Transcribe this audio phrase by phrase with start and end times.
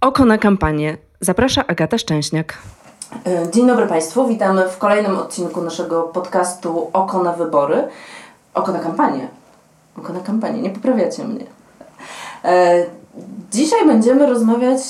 [0.00, 0.96] Oko na kampanię.
[1.20, 2.58] Zaprasza Agata Szczęśniak.
[3.26, 7.88] E, dzień dobry Państwu, witamy w kolejnym odcinku naszego podcastu Oko na wybory.
[8.54, 9.28] Oko na kampanię.
[9.98, 11.44] Oko na kampanię, nie poprawiacie mnie.
[12.44, 12.84] E,
[13.52, 14.80] dzisiaj będziemy rozmawiać,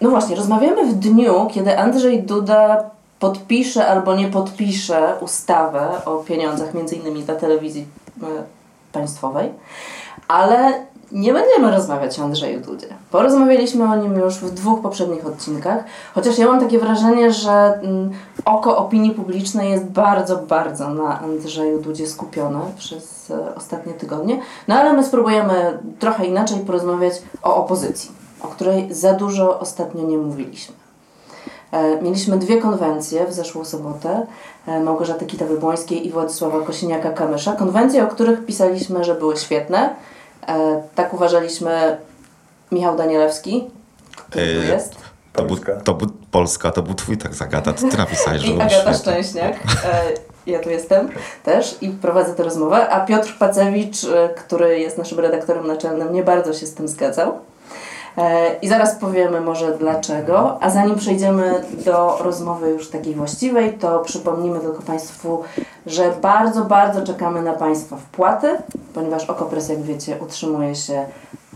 [0.00, 6.74] no właśnie, rozmawiamy w dniu, kiedy Andrzej Duda podpisze albo nie podpisze ustawę o pieniądzach,
[6.74, 7.86] między innymi dla telewizji
[8.22, 8.26] e,
[8.92, 9.52] państwowej,
[10.28, 12.86] ale nie będziemy rozmawiać o Andrzeju Dudzie.
[13.10, 17.50] Porozmawialiśmy o nim już w dwóch poprzednich odcinkach, chociaż ja mam takie wrażenie, że
[17.82, 18.10] mm,
[18.44, 24.40] oko opinii publicznej jest bardzo, bardzo na Andrzeju Dudzie skupione przez e, ostatnie tygodnie.
[24.68, 28.10] No ale my spróbujemy trochę inaczej porozmawiać o opozycji,
[28.42, 30.74] o której za dużo ostatnio nie mówiliśmy.
[31.72, 34.26] E, mieliśmy dwie konwencje w zeszłą sobotę
[34.66, 37.56] e, Małgorzaty Kita-Wybłońskiej i Władysława Kosiniaka-Kamysza.
[37.56, 39.94] Konwencje, o których pisaliśmy, że były świetne,
[40.94, 41.96] tak uważaliśmy
[42.72, 43.70] Michał Danielewski,
[44.16, 44.96] który tu e, jest.
[45.32, 48.94] To był, to był Polska, to był twój tak zagada, ty napisałeś, że I Agata
[48.94, 50.02] Szczęśniak, e,
[50.46, 51.08] ja tu jestem
[51.44, 53.96] też i prowadzę tę rozmowę, a Piotr Pacewicz,
[54.36, 57.38] który jest naszym redaktorem naczelnym, nie bardzo się z tym zgadzał.
[58.62, 64.60] I zaraz powiemy może dlaczego, a zanim przejdziemy do rozmowy już takiej właściwej, to przypomnimy
[64.60, 65.42] tylko Państwu,
[65.86, 68.56] że bardzo, bardzo czekamy na Państwa wpłaty,
[68.94, 71.04] ponieważ Okopres, jak wiecie, utrzymuje się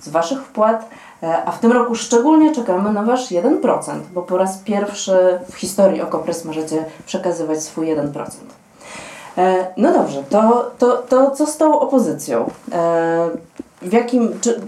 [0.03, 0.89] z Waszych wpłat,
[1.23, 5.55] e, a w tym roku szczególnie czekamy na Wasz 1%, bo po raz pierwszy w
[5.55, 8.31] historii Okopres możecie przekazywać swój 1%.
[9.39, 12.51] E, no dobrze, to, to, to co z tą opozycją?
[13.85, 14.61] W jakim, czy,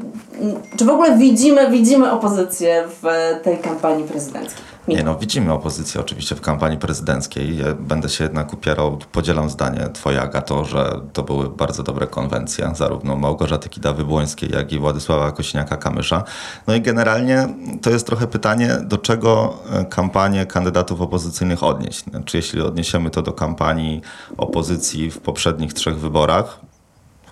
[0.76, 3.04] czy w ogóle widzimy, widzimy opozycję w
[3.42, 4.66] tej kampanii prezydenckiej?
[4.88, 7.58] Nie no, widzimy opozycję oczywiście w kampanii prezydenckiej.
[7.58, 12.72] Ja będę się jednak upierał, podzielam zdanie twoje Agato, że to były bardzo dobre konwencje,
[12.74, 16.22] zarówno Małgorzaty Kidawy-Błońskiej, jak i Władysława Kośniaka-Kamysza.
[16.66, 17.48] No i generalnie
[17.82, 22.04] to jest trochę pytanie, do czego e, kampanię kandydatów opozycyjnych odnieść.
[22.24, 24.02] Czy jeśli odniesiemy to do kampanii
[24.36, 26.65] opozycji w poprzednich trzech wyborach,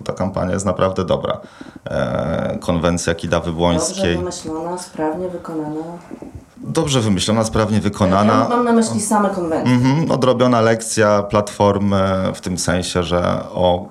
[0.04, 1.40] ta kampania jest naprawdę dobra.
[1.84, 3.96] E, konwencja Kidawy-Błońskiej.
[3.96, 5.82] Dobrze wymyślona, sprawnie wykonana.
[6.56, 8.32] Dobrze wymyślona, sprawnie wykonana.
[8.32, 9.74] Ja mam na myśli same konwencje.
[9.74, 12.02] Mhm, odrobiona lekcja Platformy
[12.34, 13.88] w tym sensie, że o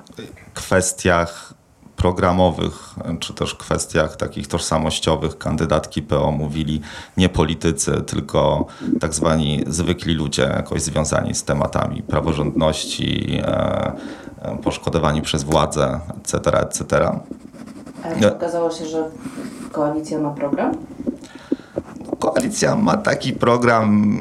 [0.54, 1.54] kwestiach
[1.96, 6.82] programowych, czy też kwestiach takich tożsamościowych kandydatki PO mówili
[7.18, 8.66] nie politycy, tylko
[9.00, 13.92] tak zwani zwykli ludzie, jakoś związani z tematami praworządności, e
[14.64, 17.12] poszkodowani przez władzę, etc., etc.
[18.24, 19.10] A okazało się, że
[19.72, 20.72] koalicja ma program?
[22.24, 24.16] Koalicja ma taki program,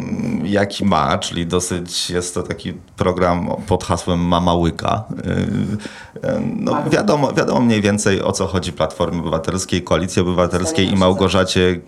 [0.45, 5.05] jaki ma, czyli dosyć jest to taki program pod hasłem Mama Łyka.
[5.11, 10.97] Y, y, no, wiadomo, wiadomo mniej więcej o co chodzi Platformy Obywatelskiej, Koalicji Obywatelskiej i
[10.97, 11.81] Małgorzacie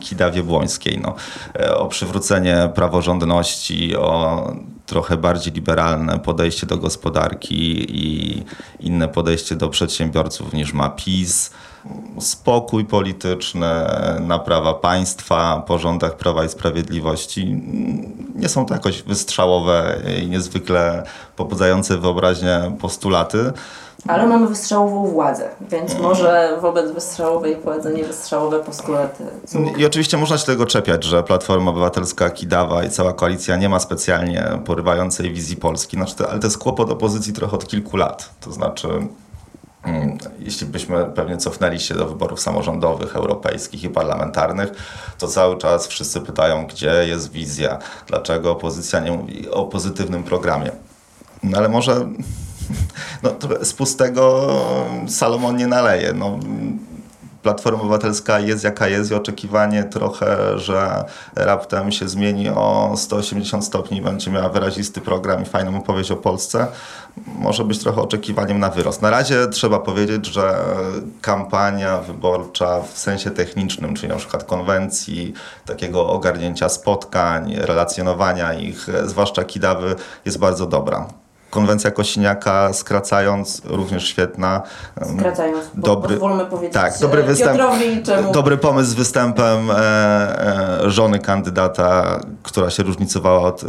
[0.00, 1.00] Kidawie-Błońskiej.
[1.02, 1.14] No,
[1.60, 4.52] e, o przywrócenie praworządności, o
[4.86, 8.42] trochę bardziej liberalne podejście do gospodarki i
[8.80, 11.50] inne podejście do przedsiębiorców niż ma PiS
[12.20, 13.66] spokój polityczny,
[14.20, 17.62] naprawa państwa po rządach Prawa i Sprawiedliwości
[18.34, 21.02] nie są to jakoś wystrzałowe i niezwykle
[21.36, 23.52] pobudzające wyobraźnię postulaty.
[24.06, 29.24] Ale mamy wystrzałową władzę, więc może wobec wystrzałowej władzy nie wystrzałowe postulaty.
[29.76, 33.80] I oczywiście można się tego czepiać, że Platforma Obywatelska, Kidawa i cała koalicja nie ma
[33.80, 35.96] specjalnie porywającej wizji Polski.
[35.96, 38.30] Znaczy, ale to jest kłopot opozycji trochę od kilku lat.
[38.40, 38.88] To znaczy
[40.38, 44.68] jeśli byśmy pewnie cofnęli się do wyborów samorządowych, europejskich i parlamentarnych,
[45.18, 50.70] to cały czas wszyscy pytają, gdzie jest wizja, dlaczego opozycja nie mówi o pozytywnym programie.
[51.42, 52.08] No ale może
[53.22, 53.30] no,
[53.62, 54.48] z pustego
[55.08, 56.12] Salomon nie naleje.
[56.12, 56.38] No,
[57.48, 61.04] Platforma Obywatelska jest jaka jest i oczekiwanie trochę, że
[61.36, 66.16] raptem się zmieni o 180 stopni i będzie miała wyrazisty program i fajną opowieść o
[66.16, 66.66] Polsce,
[67.26, 69.02] może być trochę oczekiwaniem na wyrost.
[69.02, 70.64] Na razie trzeba powiedzieć, że
[71.20, 75.34] kampania wyborcza w sensie technicznym, czyli na przykład konwencji,
[75.66, 81.06] takiego ogarnięcia spotkań, relacjonowania ich, zwłaszcza Kidawy, jest bardzo dobra.
[81.50, 84.62] Konwencja Kosiniaka, skracając, również świetna.
[85.18, 87.60] Skracając, dobry, pozwólmy powiedzieć tak, dobry, występ,
[88.04, 88.32] czemu...
[88.32, 93.64] dobry pomysł z występem e, e, żony kandydata, która się różnicowała od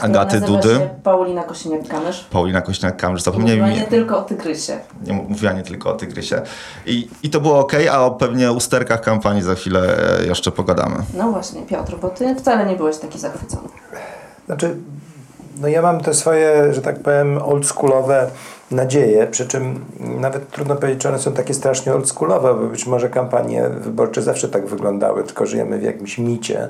[0.00, 0.90] Agaty Dudy.
[1.02, 2.24] Paulina Kosiniak-Kamysz.
[2.30, 3.20] Paulina Kosiniak-Kamysz.
[3.22, 4.78] Zapomniałem mówiła nie tylko o Tygrysie.
[5.06, 6.42] Nie, mówiła nie tylko o Tygrysie.
[6.86, 10.96] I, I to było ok, a o pewnie usterkach kampanii za chwilę e, jeszcze pogadamy.
[11.14, 13.68] No właśnie, Piotr, bo ty wcale nie byłeś taki zachwycony.
[14.46, 14.76] Znaczy,
[15.60, 18.30] no ja mam te swoje, że tak powiem, oldschoolowe
[18.70, 23.08] nadzieje, przy czym nawet trudno powiedzieć, czy one są takie strasznie oldschoolowe, bo być może
[23.08, 26.68] kampanie wyborcze zawsze tak wyglądały, tylko żyjemy w jakimś micie.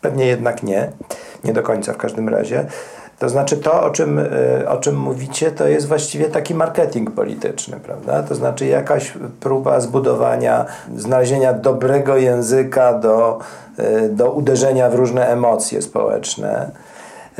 [0.00, 0.92] Pewnie jednak nie,
[1.44, 2.66] nie do końca w każdym razie.
[3.18, 7.80] To znaczy to, o czym, y, o czym mówicie, to jest właściwie taki marketing polityczny,
[7.80, 8.22] prawda?
[8.22, 10.66] To znaczy jakaś próba zbudowania,
[10.96, 13.38] znalezienia dobrego języka do,
[13.78, 16.70] y, do uderzenia w różne emocje społeczne.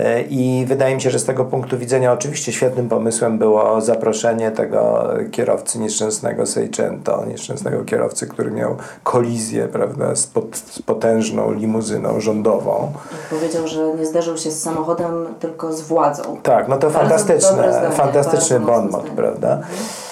[0.00, 4.50] Y, I wydaje mi się, że z tego punktu widzenia oczywiście świetnym pomysłem było zaproszenie
[4.50, 12.20] tego kierowcy nieszczęsnego Seicento, nieszczęsnego kierowcy, który miał kolizję prawda, z, pot, z potężną limuzyną
[12.20, 12.92] rządową.
[13.30, 16.36] Powiedział, że nie zderzył się z samochodem, tylko z władzą.
[16.42, 19.58] Tak, no to Bardzo fantastyczne, fantastyczny bonmot, prawda?
[19.58, 20.09] E,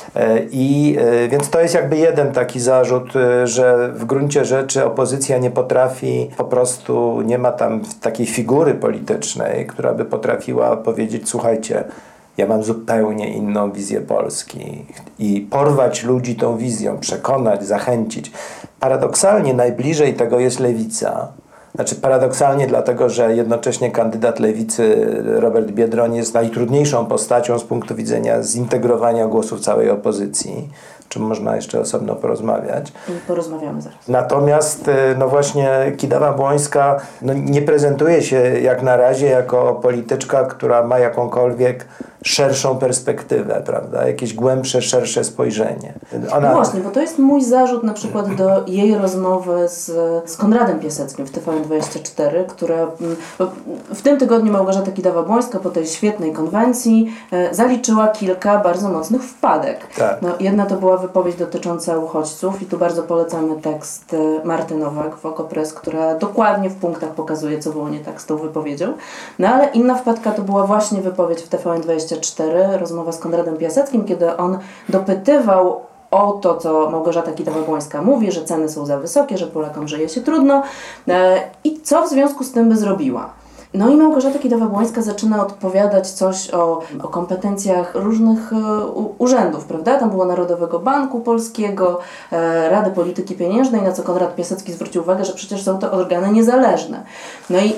[0.50, 5.38] I e, więc to jest jakby jeden taki zarzut, e, że w gruncie rzeczy opozycja
[5.38, 11.84] nie potrafi, po prostu nie ma tam takiej figury politycznej, która by potrafiła powiedzieć, słuchajcie,
[12.36, 14.84] ja mam zupełnie inną wizję Polski
[15.18, 18.32] i porwać ludzi tą wizją, przekonać, zachęcić.
[18.80, 21.28] Paradoksalnie najbliżej tego jest lewica.
[21.78, 28.42] Znaczy paradoksalnie dlatego, że jednocześnie kandydat lewicy Robert Biedroń jest najtrudniejszą postacią z punktu widzenia
[28.42, 30.68] zintegrowania głosów całej opozycji,
[31.00, 32.92] o czym można jeszcze osobno porozmawiać.
[33.26, 34.08] Porozmawiamy zaraz.
[34.08, 40.44] Natomiast y, no właśnie Kidawa Błońska no nie prezentuje się jak na razie jako polityczka,
[40.44, 41.86] która ma jakąkolwiek
[42.24, 44.08] szerszą perspektywę, prawda?
[44.08, 45.92] Jakieś głębsze, szersze spojrzenie.
[46.42, 49.86] No właśnie, bo to jest mój zarzut na przykład do jej rozmowy z,
[50.30, 53.16] z Konradem Piaseckim w TVN24, która mm,
[53.94, 59.86] w tym tygodniu Małgorzata Kidawa-Błońska po tej świetnej konwencji e, zaliczyła kilka bardzo mocnych wpadek.
[59.96, 60.22] Tak.
[60.22, 65.16] No, jedna to była wypowiedź dotycząca uchodźców i tu bardzo polecamy tekst e, Marty Nowak
[65.16, 68.92] w Okopres, która dokładnie w punktach pokazuje, co było nie tak z tą wypowiedzią.
[69.38, 72.07] No ale inna wpadka to była właśnie wypowiedź w TVN24,
[72.78, 74.58] rozmowa z Konradem Piaseckim, kiedy on
[74.88, 80.08] dopytywał o to, co Małgorzata Kidawa-Błońska mówi, że ceny są za wysokie, że Polakom żyje
[80.08, 80.62] się trudno
[81.08, 83.30] e, i co w związku z tym by zrobiła.
[83.74, 89.98] No i Małgorzata Kidawa-Błońska zaczyna odpowiadać coś o, o kompetencjach różnych e, u, urzędów, prawda?
[89.98, 92.00] Tam było Narodowego Banku Polskiego,
[92.32, 96.32] e, Rady Polityki Pieniężnej, na co Konrad Piasecki zwrócił uwagę, że przecież są to organy
[96.32, 97.02] niezależne.
[97.50, 97.74] No i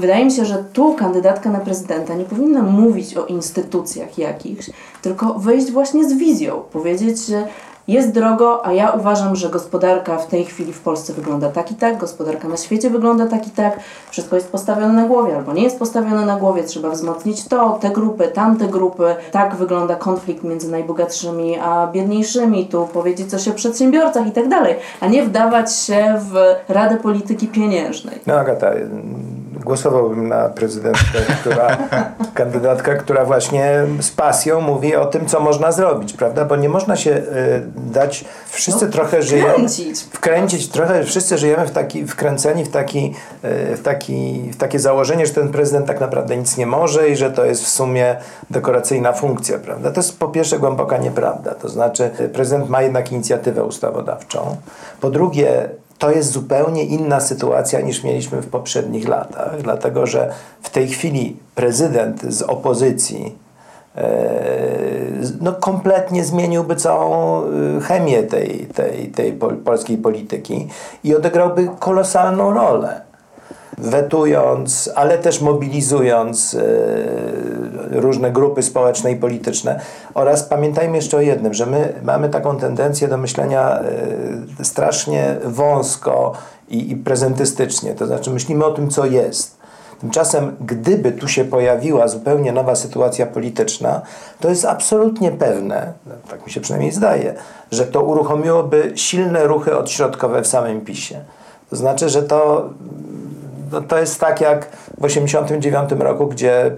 [0.00, 4.70] Wydaje mi się, że tu kandydatka na prezydenta nie powinna mówić o instytucjach jakichś,
[5.02, 7.46] tylko wyjść właśnie z wizją, powiedzieć, że
[7.88, 11.74] jest drogo, a ja uważam, że gospodarka w tej chwili w Polsce wygląda tak i
[11.74, 13.80] tak, gospodarka na świecie wygląda tak i tak,
[14.10, 17.90] wszystko jest postawione na głowie albo nie jest postawione na głowie, trzeba wzmocnić to, te
[17.90, 24.26] grupy, tamte grupy, tak wygląda konflikt między najbogatszymi a biedniejszymi, tu powiedzieć coś o przedsiębiorcach
[24.26, 28.18] i tak dalej, a nie wdawać się w Radę Polityki Pieniężnej.
[28.26, 28.70] No Agata,
[29.64, 31.76] głosowałbym na prezydentkę, która,
[32.34, 36.44] kandydatka, która właśnie z pasją mówi o tym, co można zrobić, prawda?
[36.44, 37.22] Bo nie można się y,
[37.76, 40.00] dać, wszyscy No, trochę żyjemy, wkręcić.
[40.02, 43.14] wkręcić, trochę wszyscy żyjemy w taki, wkręceni w, taki,
[43.72, 47.16] y, w, taki, w takie założenie, że ten prezydent tak naprawdę nic nie może i
[47.16, 48.16] że to jest w sumie
[48.50, 49.90] dekoracyjna funkcja, prawda?
[49.90, 54.56] To jest po pierwsze głęboka nieprawda, to znaczy y, prezydent ma jednak inicjatywę ustawodawczą,
[55.00, 55.68] po drugie
[56.00, 60.32] to jest zupełnie inna sytuacja niż mieliśmy w poprzednich latach, dlatego że
[60.62, 63.38] w tej chwili prezydent z opozycji
[65.40, 70.68] no kompletnie zmieniłby całą y, chemię tej, tej, tej pol polskiej polityki
[71.04, 73.00] i odegrałby kolosalną rolę.
[73.78, 76.60] Wetując, ale też mobilizując y,
[77.90, 79.80] różne grupy społeczne i polityczne.
[80.14, 83.80] Oraz pamiętajmy jeszcze o jednym, że my mamy taką tendencję do myślenia
[84.60, 86.32] y, strasznie wąsko
[86.68, 87.94] i, i prezentystycznie.
[87.94, 89.60] To znaczy myślimy o tym, co jest.
[90.00, 94.02] Tymczasem, gdyby tu się pojawiła zupełnie nowa sytuacja polityczna,
[94.40, 95.92] to jest absolutnie pewne,
[96.30, 97.34] tak mi się przynajmniej zdaje,
[97.70, 101.20] że to uruchomiłoby silne ruchy odśrodkowe w samym PiSie.
[101.70, 102.70] To znaczy, że to,
[103.72, 106.70] no to jest tak jak w 1989 roku, gdzie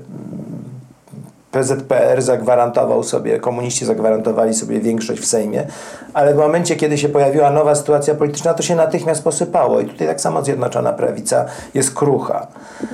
[1.53, 5.67] PZPR zagwarantował sobie, komuniści zagwarantowali sobie większość w Sejmie,
[6.15, 9.81] ale w momencie, kiedy się pojawiła nowa sytuacja polityczna, to się natychmiast posypało.
[9.81, 11.45] I tutaj tak samo Zjednoczona Prawica
[11.75, 12.47] jest krucha.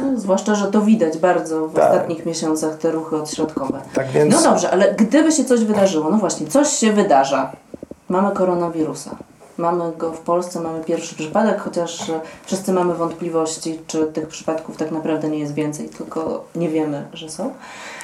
[0.02, 1.84] No, zwłaszcza, że to widać bardzo w Tak.
[1.84, 3.80] ostatnich miesiącach, te ruchy odśrodkowe.
[3.94, 7.52] Tak więc- No dobrze, ale gdyby się coś wydarzyło, no właśnie, coś się wydarza.
[8.08, 9.10] Mamy koronawirusa.
[9.58, 14.76] Mamy go w Polsce, mamy pierwszy przypadek, chociaż e, wszyscy mamy wątpliwości, czy tych przypadków
[14.76, 17.52] tak naprawdę nie jest więcej, tylko nie wiemy, że są.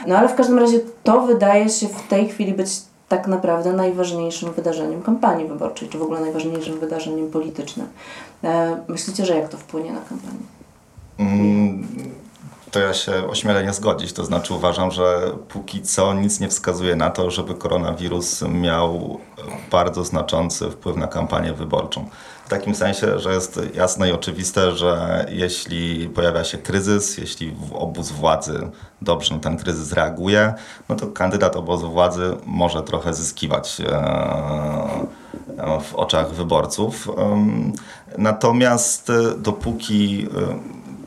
[0.07, 2.69] No ale w każdym razie to wydaje się w tej chwili być
[3.09, 7.87] tak naprawdę najważniejszym wydarzeniem kampanii wyborczej, czy w ogóle najważniejszym wydarzeniem politycznym.
[8.45, 10.39] E, myślicie, że jak to wpłynie na kampanię?
[11.19, 11.87] Mm,
[12.75, 14.13] To ja się ośmielę nie zgodzić.
[14.13, 19.21] To znaczy uważam, że póki co nic nie wskazuje na to, żeby koronawirus miał
[19.71, 22.09] bardzo znaczący wpływ na kampanię wyborczą.
[22.45, 28.11] W takim sensie, że jest jasne i oczywiste, że jeśli pojawia się kryzys, jeśli obóz
[28.11, 28.71] władzy
[29.03, 30.55] dobrze na ten kryzys reaguje,
[30.89, 33.85] no to kandydat obozu władzy może trochę zyskiwać e,
[35.81, 37.09] w oczach wyborców.
[38.19, 40.29] Natomiast dopóki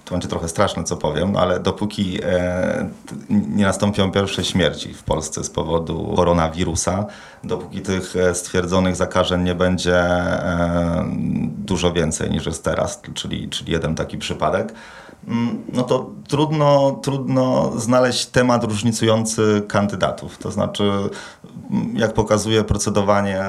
[0.08, 2.90] to będzie trochę straszne, co powiem, ale dopóki e,
[3.30, 7.06] nie nastąpią pierwsze śmierci w Polsce z powodu koronawirusa,
[7.44, 11.06] dopóki tych e, stwierdzonych zakażeń nie będzie e,
[11.58, 14.74] dużo więcej niż jest teraz, czyli, czyli jeden taki przypadek,
[15.74, 20.38] no to trudno, trudno znaleźć temat różnicujący kandydatów.
[20.38, 20.84] To znaczy,
[21.72, 23.44] mm, jak pokazuje procedowanie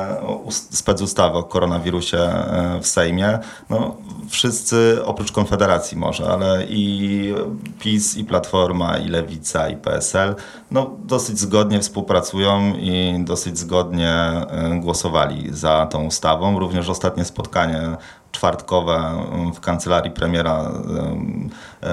[0.51, 3.39] specustawy o koronawirusie e, w Sejmie,
[3.71, 3.97] no,
[4.29, 7.35] wszyscy oprócz Konfederacji może, ale i
[7.79, 10.35] PiS, i Platforma, i Lewica, i PSL,
[10.71, 16.59] no, dosyć zgodnie współpracują i dosyć zgodnie e, głosowali za tą ustawą.
[16.59, 17.97] Również ostatnie spotkanie
[18.38, 20.71] czwartkowe w kancelarii premiera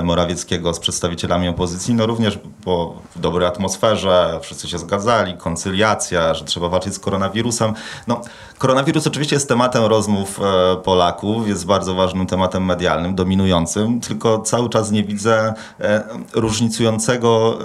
[0.04, 6.70] Morawieckiego z przedstawicielami opozycji, no również po dobrej atmosferze, wszyscy się zgadzali, koncyliacja, że trzeba
[6.70, 7.74] walczyć z koronawirusem.
[8.08, 8.22] No,
[8.58, 14.70] koronawirus oczywiście jest tematem rozmów e, Polaków, jest bardzo ważnym tematem medialnym, dominującym, tylko cały
[14.70, 17.58] czas nie widzę e, różnicującego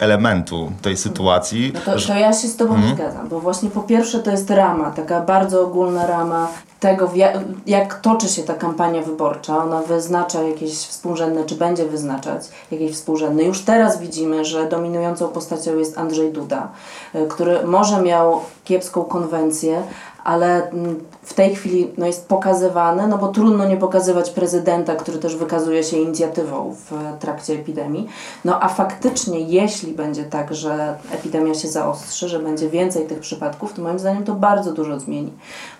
[0.00, 1.72] elementu tej sytuacji.
[1.74, 2.94] No to, to ja się z Tobą hmm?
[2.94, 6.48] zgadzam, bo właśnie po pierwsze to jest rama, taka bardzo ogólna rama
[6.80, 7.10] tego,
[7.70, 9.64] jak, toczy się ta kampania wyborcza.
[9.64, 13.42] Ona wyznacza jakieś współrzędne, czy będzie wyznaczać jakieś współrzędne.
[13.42, 16.68] Już teraz widzimy, że dominującą postacią jest Andrzej Duda,
[17.14, 19.82] y, który może miał kiepską konwencję,
[20.24, 25.18] ale mm, w tej chwili no, jest pokazywany, no bo trudno nie pokazywać prezydenta, który
[25.18, 28.08] też wykazuje się inicjatywą w trakcie epidemii.
[28.44, 33.72] No a faktycznie, jeśli będzie tak, że epidemia się zaostrzy, że będzie więcej tych przypadków,
[33.72, 35.32] to moim zdaniem to bardzo dużo zmieni,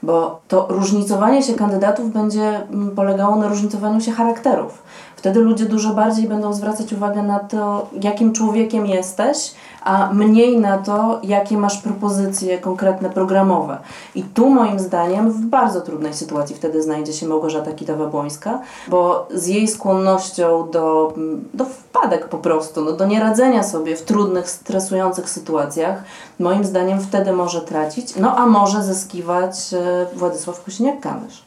[0.02, 4.82] bo to różnicowanie się kandydatów będzie mm, polegało na różnicowaniu się charakterów.
[5.20, 10.78] Wtedy ludzie dużo bardziej będą zwracać uwagę na to, jakim człowiekiem jesteś, a mniej na
[10.78, 13.78] to, jakie masz propozycje konkretne programowe.
[14.14, 18.58] I tu moim zdaniem w bardzo trudnej sytuacji wtedy znajdzie się Małgorzata Kidawa-Błońska,
[18.88, 21.14] bo z jej skłonnością do,
[21.54, 26.02] do wpadek po prostu, no, do nieradzenia sobie w trudnych, stresujących sytuacjach,
[26.38, 31.42] moim zdaniem wtedy może tracić, no a może zyskiwać e, Władysław Kosiniak-Kamysz.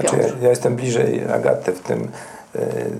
[0.00, 2.08] Znaczy, ja, ja jestem bliżej Agaty w tym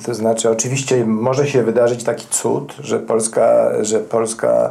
[0.06, 4.70] to znaczy, oczywiście może się wydarzyć taki cud, że Polska, że Polska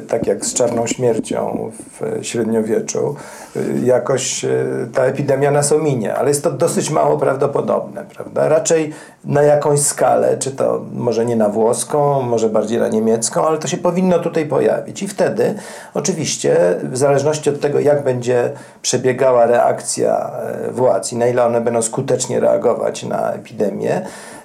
[0.00, 1.70] tak jak z czarną śmiercią
[2.00, 3.14] w średniowieczu,
[3.56, 4.46] e, jakoś
[4.94, 8.48] ta epidemia nas ominie, ale jest to dosyć mało prawdopodobne, prawda?
[8.48, 8.92] Raczej
[9.24, 13.68] na jakąś skalę, czy to może nie na włoską, może bardziej na niemiecką, ale to
[13.68, 15.02] się powinno tutaj pojawić.
[15.02, 15.54] I wtedy,
[15.94, 18.50] oczywiście, w zależności od tego, jak będzie
[18.82, 20.30] przebiegała reakcja
[20.70, 24.02] władz i na ile one będą skutecznie reagować na epidemię,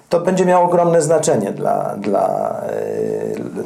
[0.09, 2.55] to będzie miało ogromne znaczenie dla, dla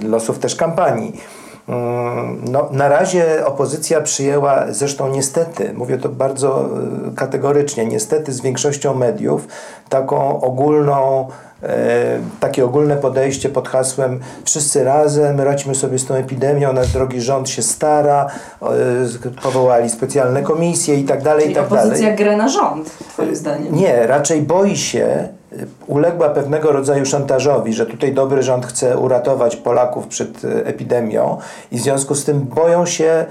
[0.04, 1.22] e, losów też kampanii.
[1.68, 8.42] Mm, no, na razie opozycja przyjęła, zresztą niestety, mówię to bardzo e, kategorycznie, niestety z
[8.42, 9.48] większością mediów,
[9.90, 11.28] taką ogólną,
[11.64, 17.22] e, takie ogólne podejście pod hasłem wszyscy razem, radźmy sobie z tą epidemią, nasz drogi
[17.22, 18.28] rząd się stara,
[19.44, 22.16] powołali specjalne komisje i tak dalej, i tak opozycja dalej.
[22.16, 23.76] grę na rząd, twoim zdaniem.
[23.76, 25.30] Nie, raczej boi się
[25.88, 31.38] uległa pewnego rodzaju szantażowi, że tutaj dobry rząd chce uratować Polaków przed e, epidemią
[31.72, 33.26] i w związku z tym boją się,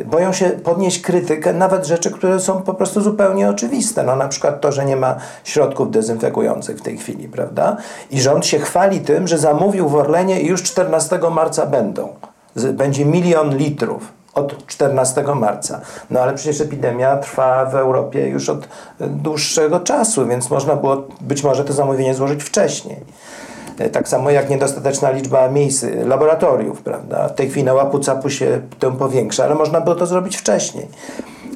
[0.00, 4.02] e, boją się podnieść krytykę nawet rzeczy, które są po prostu zupełnie oczywiste.
[4.02, 7.76] No na przykład to, że nie ma środków dezynfekujących w tej chwili, prawda?
[8.10, 12.08] I rząd się chwali tym, że zamówił w Orlenie i już 14 marca będą.
[12.72, 15.80] Będzie milion litrów od 14 marca.
[16.10, 18.68] No ale przecież epidemia trwa w Europie już od
[19.00, 22.96] dłuższego czasu, więc można było być może to zamówienie złożyć wcześniej.
[23.78, 27.28] E, tak samo jak niedostateczna liczba miejsc, laboratoriów, prawda?
[27.28, 30.88] W tej chwili na łapu capu się to powiększa, ale można było to zrobić wcześniej.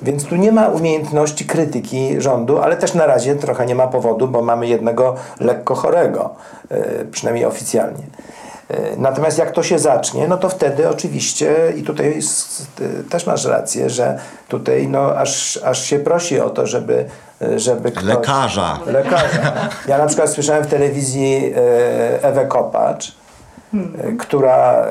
[0.03, 4.29] Więc tu nie ma umiejętności krytyki rządu, ale też na razie trochę nie ma powodu,
[4.29, 6.31] bo mamy jednego lekko chorego,
[6.71, 8.05] e, przynajmniej oficjalnie.
[8.69, 12.21] E, natomiast jak to się zacznie, no to wtedy oczywiście, i tutaj
[13.11, 14.19] też masz rację, że
[14.49, 17.05] tutaj no aż, aż się prosi o to, żeby,
[17.43, 18.05] e, żeby ktoś...
[18.05, 18.79] Lekarza.
[18.87, 19.53] Lekarza.
[19.89, 23.13] Ja na przykład słyszałem w telewizji e, Ewę Kopacz,
[23.73, 24.17] hmm.
[24.19, 24.87] która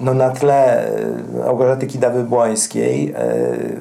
[0.00, 0.88] no, na tle
[1.44, 3.14] Małgorzaty Kidawy-Błońskiej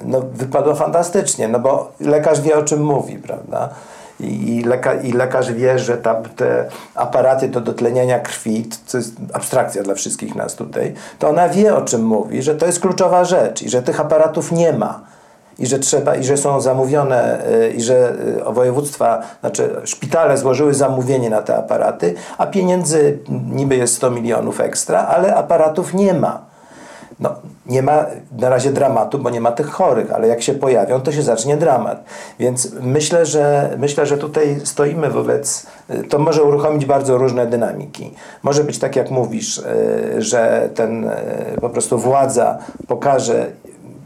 [0.05, 3.69] no, wypadła fantastycznie, no bo lekarz wie o czym mówi, prawda?
[4.19, 9.83] I, leka, i lekarz wie, że tam te aparaty do dotleniania krwi, to jest abstrakcja
[9.83, 13.61] dla wszystkich nas tutaj, to ona wie o czym mówi, że to jest kluczowa rzecz
[13.61, 15.01] i że tych aparatów nie ma
[15.59, 18.13] i że trzeba, i że są zamówione, y, i że
[18.49, 24.61] y, województwa, znaczy szpitale złożyły zamówienie na te aparaty, a pieniędzy niby jest 100 milionów
[24.61, 26.46] ekstra, ale aparatów nie ma.
[27.19, 31.01] No, nie ma na razie dramatu, bo nie ma tych chorych, ale jak się pojawią,
[31.01, 32.03] to się zacznie dramat.
[32.39, 35.67] Więc myślę, że myślę, że tutaj stoimy wobec.
[35.89, 38.13] Y, to może uruchomić bardzo różne dynamiki.
[38.43, 39.61] Może być tak, jak mówisz,
[40.17, 41.09] że ten
[41.61, 42.57] po prostu władza
[42.87, 43.51] pokaże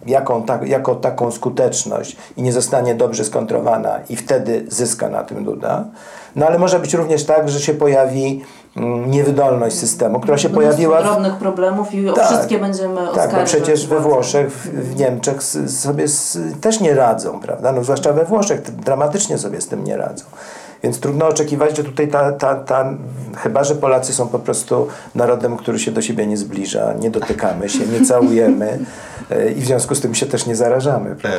[0.05, 5.43] jaką, ta, jako taką skuteczność i nie zostanie dobrze skontrowana i wtedy zyska na tym
[5.43, 5.85] Duda.
[6.35, 8.43] No ale może być również tak, że się pojawi
[8.77, 11.03] mm, niewydolność systemu, która się Mnóstwo pojawiła...
[11.03, 13.01] drobnych problemów i tak, o wszystkie będziemy.
[13.15, 17.71] Tak, bo przecież we Włoszech, w, w Niemczech sobie z, też nie radzą, prawda?
[17.71, 20.25] No, zwłaszcza we Włoszech dramatycznie sobie z tym nie radzą.
[20.83, 22.93] Więc trudno oczekiwać, że tutaj ta, ta, ta,
[23.37, 27.69] chyba że Polacy są po prostu narodem, który się do siebie nie zbliża, nie dotykamy
[27.69, 28.79] się, nie całujemy
[29.57, 31.15] i w związku z tym się też nie zarażamy.
[31.23, 31.31] Ja,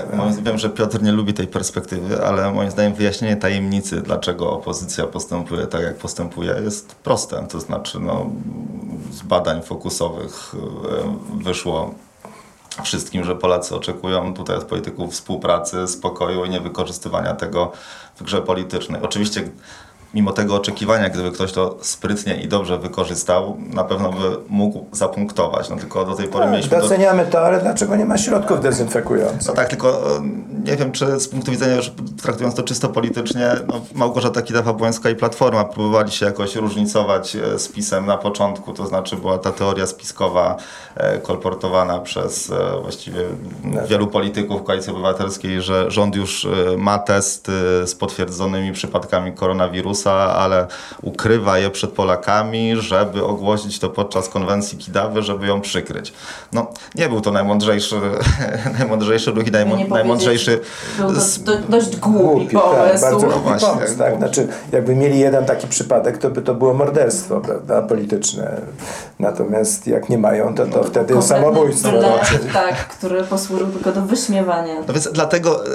[0.43, 5.67] wiem, że Piotr nie lubi tej perspektywy, ale moim zdaniem wyjaśnienie tajemnicy, dlaczego opozycja postępuje
[5.67, 7.47] tak, jak postępuje, jest proste.
[7.49, 8.31] To znaczy, no,
[9.11, 11.95] z badań fokusowych e, wyszło
[12.83, 17.73] wszystkim, że Polacy oczekują tutaj od polityków współpracy, spokoju i niewykorzystywania tego
[18.17, 19.03] w grze politycznej.
[19.03, 19.51] Oczywiście
[20.15, 25.71] mimo tego oczekiwania, gdyby ktoś to sprytnie i dobrze wykorzystał, na pewno by mógł zapunktować.
[25.71, 26.81] No tylko do tej pory tak, mieliśmy...
[26.81, 29.49] Doceniamy to, ale dlaczego nie ma środków dezynfekujących?
[29.49, 30.21] No tak, tylko e,
[30.65, 31.93] nie wiem, czy z punktu widzenia już
[32.23, 37.69] traktując to czysto politycznie, no, Małgorzata Kidawa-Błońska i Platforma próbowali się jakoś różnicować e, z
[37.69, 40.57] PiSem na początku, to znaczy była ta teoria spiskowa
[40.97, 42.53] e, kolportowana przez
[42.83, 43.21] właściwie
[43.65, 43.87] no.
[43.87, 46.47] wielu polityków Koalicji Obywatelskiej, że rząd już
[46.79, 47.47] ma test
[47.87, 50.67] z potwierdzonymi przypadkami koronawirusa, ale
[51.03, 56.13] ukrywa je przed Polakami, żeby ogłosić to podczas konwencji Kidawy, żeby ją przykryć.
[56.53, 58.01] No, nie był to najmądrzejszy,
[58.79, 60.52] najmądrzejszy ruch i najmą, najmądrzejszy...
[60.99, 62.93] Był to do, dość głupi, głupi tak, pomysł.
[62.93, 64.17] Tak, bardzo głupi Właśnie, pomysł, tak.
[64.17, 68.61] Znaczy, jakby mieli jeden taki przypadek, to by to było morderstwo, prawda, polityczne.
[69.19, 71.91] Natomiast jak nie mają, to, to no, wtedy samobójstwo.
[72.53, 74.75] tak, który posłużył tylko do wyśmiewania.
[74.87, 75.69] No więc dlatego e,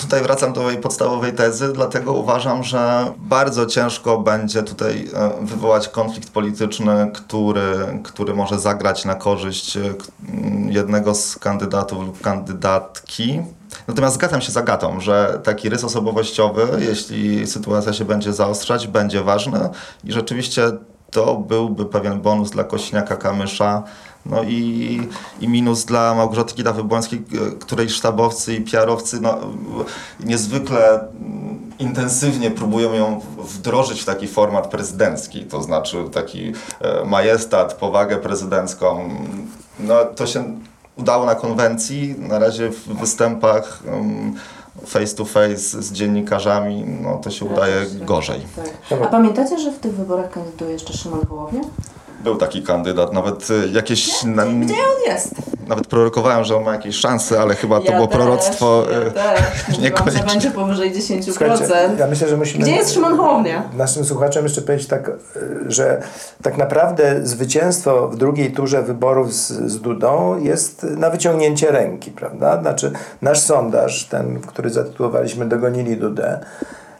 [0.00, 5.88] tutaj wracam do mojej podstawowej tezy, dlatego uważam, że bardzo ciężko będzie tutaj e, wywołać
[5.88, 9.80] konflikt polityczny, który, który może zagrać na korzyść e,
[10.68, 13.42] jednego z kandydatów lub kandydatki.
[13.88, 19.22] Natomiast zgadzam się z Agatą, że taki rys osobowościowy, jeśli sytuacja się będzie zaostrzać, będzie
[19.22, 19.68] ważny
[20.04, 20.62] i rzeczywiście
[21.10, 23.82] to byłby pewien bonus dla Kośniaka-Kamysza,
[24.26, 25.00] no i,
[25.40, 27.22] i minus dla Małgorzaty Kidawy-Błońskiej,
[27.60, 29.38] której sztabowcy i PR-owcy no,
[30.20, 31.08] niezwykle
[31.78, 39.10] intensywnie próbują ją wdrożyć w taki format prezydencki, to znaczy taki e, majestat, powagę prezydencką.
[39.78, 40.58] No, to się
[40.96, 43.82] udało na konwencji, na razie w występach
[44.86, 48.40] face to face z dziennikarzami, no to się udaje gorzej.
[48.88, 49.02] Tak.
[49.02, 51.60] A pamiętacie, że w tych wyborach kandyduje jeszcze Szymon Hołownia?
[52.24, 54.24] Był taki kandydat, nawet y, jakieś...
[54.24, 55.34] Na, Gdzie on jest?
[55.68, 58.98] Nawet prorokowałem, że on ma jakieś szanse, ale chyba to ja było też, proroctwo ja
[58.98, 59.78] y, też.
[59.82, 60.20] niekoniecznie.
[60.20, 61.22] że będzie powyżej 10%.
[61.22, 61.64] Słuchajcie,
[61.98, 62.64] ja myślę, że musimy...
[62.64, 63.62] Gdzie jest Szymon Hołownia?
[63.76, 65.12] Naszym słuchaczom jeszcze powiedzieć tak, y,
[65.66, 66.02] że
[66.42, 72.60] tak naprawdę zwycięstwo w drugiej turze wyborów z, z Dudą jest na wyciągnięcie ręki, prawda?
[72.60, 76.40] Znaczy nasz sondaż, ten, który zatytułowaliśmy Dogonili Dudę,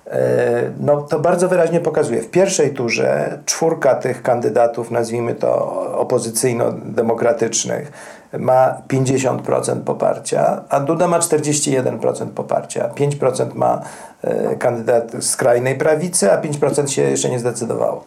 [0.06, 2.22] E, no, to bardzo wyraźnie pokazuje.
[2.22, 7.92] W pierwszej turze czwórka tych kandydatów, nazwijmy to opozycyjno-demokratycznych,
[8.38, 12.88] ma 50% poparcia, a Duda ma 41% poparcia.
[12.88, 13.80] 5% ma
[14.22, 18.04] e, kandydat skrajnej prawicy, a 5% się jeszcze nie zdecydowało.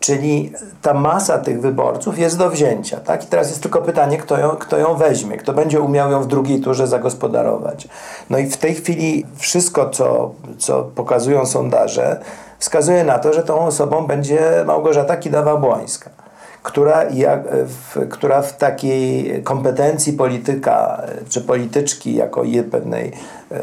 [0.00, 3.00] Czyli ta masa tych wyborców jest do wzięcia.
[3.00, 3.24] Tak?
[3.24, 6.26] I teraz jest tylko pytanie, kto ją, kto ją weźmie, kto będzie umiał ją w
[6.26, 7.88] drugiej turze zagospodarować.
[8.30, 12.20] No i w tej chwili wszystko, co, co pokazują sondaże,
[12.58, 16.19] wskazuje na to, że tą osobą będzie Małgorzata Kidawa-Błońska
[16.62, 23.12] która, jak, w, która w takiej kompetencji polityka czy polityczki jako je, pewnej
[23.50, 23.60] e,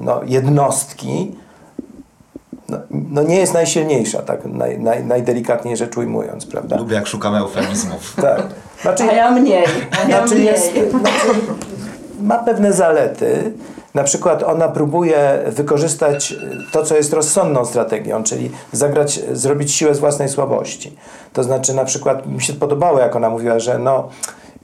[0.00, 1.36] no, jednostki
[2.68, 6.76] no, no, nie jest najsilniejsza, tak naj, naj, najdelikatniej rzecz ujmując, prawda?
[6.76, 8.14] Lubię jak szukamy eufemizmów.
[8.22, 8.42] tak.
[8.82, 9.64] Znaczy, a ja mniej.
[9.90, 10.46] A ja znaczy mniej.
[10.46, 11.26] Jest, znaczy,
[12.20, 13.52] ma pewne zalety.
[13.94, 16.34] Na przykład ona próbuje wykorzystać
[16.72, 20.96] to, co jest rozsądną strategią, czyli zagrać, zrobić siłę z własnej słabości.
[21.32, 24.08] To znaczy na przykład mi się podobało, jak ona mówiła, że no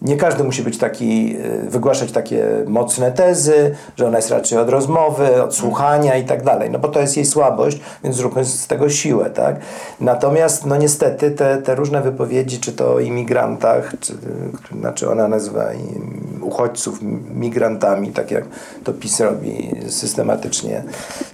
[0.02, 1.36] Nie każdy musi być taki,
[1.66, 6.44] y, wygłaszać takie mocne tezy, że ona jest raczej od rozmowy, od słuchania i tak
[6.44, 9.56] dalej, no bo to jest jej słabość, więc zróbmy z tego siłę, tak?
[10.00, 15.28] Natomiast, no niestety, te, te różne wypowiedzi, czy to o imigrantach, czy, y, znaczy ona
[15.28, 16.98] nazywa im uchodźców
[17.34, 18.44] migrantami, tak jak
[18.84, 20.82] to PiS robi systematycznie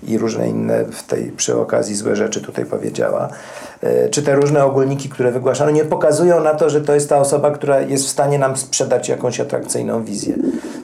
[0.02, 3.75] i różne inne w tej przy okazji złe rzeczy tutaj powiedziała, e,
[4.10, 7.50] czy te różne ogólniki, które wygłaszano, nie pokazują na to, że to jest ta osoba,
[7.50, 10.34] która jest w stanie nam sprzedać jakąś atrakcyjną wizję.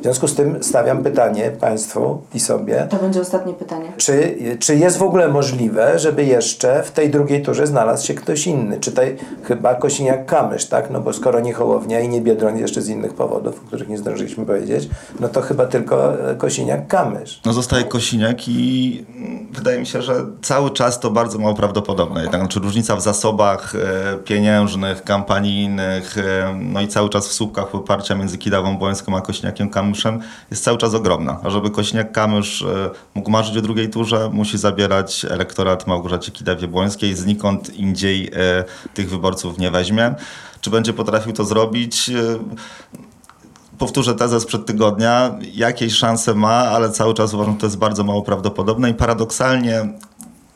[0.03, 2.87] W związku z tym stawiam pytanie Państwu i sobie.
[2.91, 3.93] To będzie ostatnie pytanie.
[3.97, 8.47] Czy, czy jest w ogóle możliwe, żeby jeszcze w tej drugiej turze znalazł się ktoś
[8.47, 8.81] inny?
[8.81, 10.91] Czy tutaj chyba Kosiniak-Kamysz, tak?
[10.91, 13.99] No bo skoro nie Hołownia i nie Biedroń jeszcze z innych powodów, o których nie
[13.99, 14.89] zdążyliśmy powiedzieć,
[15.21, 17.41] no to chyba tylko Kosiniak-Kamysz.
[17.47, 19.05] No zostaje Kosiniak i
[19.53, 22.23] wydaje mi się, że cały czas to bardzo mało prawdopodobne.
[22.23, 27.69] Jednak, znaczy różnica w zasobach e, pieniężnych, kampanijnych, e, no i cały czas w słupkach
[27.69, 29.21] poparcia między Kidawą Błońską a
[29.93, 31.41] Kośniakiem-Kamyszem jest cały czas ogromna.
[31.45, 37.15] A żeby Kośniak-Kamysz e, mógł marzyć o drugiej turze, musi zabierać elektorat Małgorzacie Kidawie-Błońskiej.
[37.15, 38.31] Znikąd indziej
[38.95, 40.15] tych wyborców nie weźmie.
[40.61, 42.11] Czy będzie potrafił to zrobić?
[43.79, 48.05] powtórzę tezę sprzed tygodnia, jakieś szanse ma, ale cały czas uważam, że to jest bardzo
[48.05, 49.89] mało prawdopodobne i paradoksalnie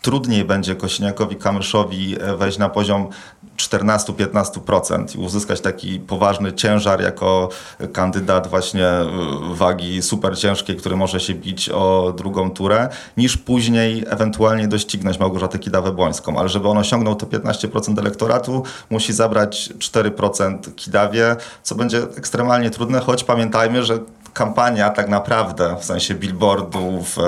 [0.06, 3.08] trudniej będzie Kośniakowi Kamyszowi e, wejść na poziom
[3.56, 7.48] 14-15% i uzyskać taki poważny ciężar jako
[7.92, 9.06] kandydat właśnie e,
[9.50, 15.58] wagi super ciężkiej, który może się bić o drugą turę, niż później ewentualnie doścignąć Małgorzatę
[15.58, 16.38] Kidawę-Błońską.
[16.38, 23.00] Ale żeby on osiągnął to 15% elektoratu, musi zabrać 4% Kidawie, co będzie ekstremalnie trudne,
[23.00, 23.98] choć pamiętajmy, że
[24.37, 27.22] kampania tak naprawdę, w sensie billboardów, e,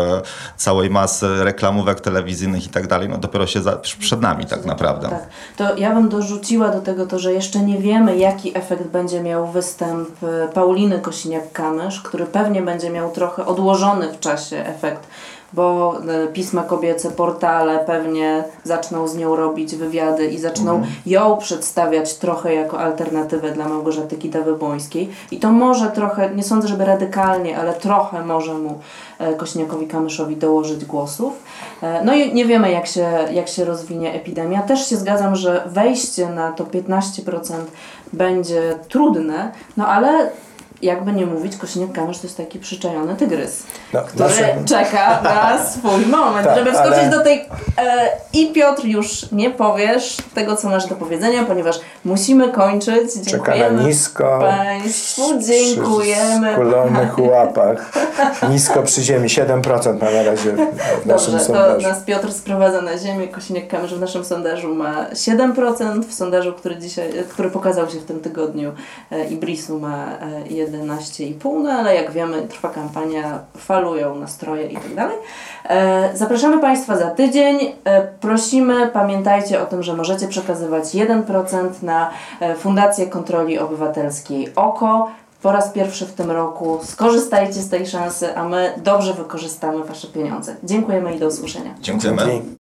[0.56, 5.08] całej masy reklamówek telewizyjnych i tak dalej, no dopiero się za, przed nami tak naprawdę.
[5.08, 5.26] Tak.
[5.56, 9.46] To ja bym dorzuciła do tego to, że jeszcze nie wiemy, jaki efekt będzie miał
[9.46, 15.06] występ e, Pauliny Kosiniak-Kamysz, który pewnie będzie miał trochę odłożony w czasie efekt
[15.52, 20.94] bo e, pisma kobiece, portale pewnie zaczną z nią robić wywiady i zaczną mhm.
[21.06, 25.06] ją przedstawiać trochę jako alternatywę dla Małgorzaty Kidawy-Błońskiej.
[25.30, 28.78] I to może trochę, nie sądzę, żeby radykalnie, ale trochę może mu
[29.18, 31.32] e, Kośniakowi Kamyszowi dołożyć głosów.
[31.82, 34.62] E, no i nie wiemy, jak się, jak się rozwinie epidemia.
[34.62, 37.52] Też się zgadzam, że wejście na to 15%
[38.12, 40.30] będzie trudne, no ale
[40.82, 43.62] jakby nie mówić, Kosiniak-Kamysz to jest taki przyczajony tygrys,
[43.92, 44.64] no, który naszym...
[44.64, 47.10] czeka na swój moment, tak, żeby wskoczyć ale...
[47.10, 47.38] do tej...
[47.78, 53.14] E, I Piotr, już nie powiesz tego, co masz do powiedzenia, ponieważ musimy kończyć.
[53.14, 54.38] Dziękujemy czeka na nisko.
[54.40, 56.50] Państwu dziękujemy.
[56.50, 57.92] W skulonych łapach.
[58.50, 60.52] Nisko przy ziemi, 7% ma na razie
[61.02, 61.82] w naszym Dobrze, sondażu.
[61.82, 63.28] to nas Piotr sprowadza na ziemię.
[63.28, 68.20] Kosiniak-Kamysz w naszym sondażu ma 7%, w sondażu, który, dzisiaj, który pokazał się w tym
[68.20, 68.72] tygodniu
[69.10, 70.06] e, Ibrisu ma
[70.50, 70.64] 1%.
[70.64, 75.16] E, 11,5, no ale jak wiemy, trwa kampania, falują nastroje i tak dalej.
[75.64, 77.72] E, zapraszamy Państwa za tydzień.
[77.84, 85.10] E, prosimy, pamiętajcie o tym, że możecie przekazywać 1% na e, Fundację Kontroli Obywatelskiej OKO.
[85.42, 90.08] Po raz pierwszy w tym roku skorzystajcie z tej szansy, a my dobrze wykorzystamy Wasze
[90.08, 90.56] pieniądze.
[90.64, 91.74] Dziękujemy i do usłyszenia.
[91.80, 92.56] Dziękujemy.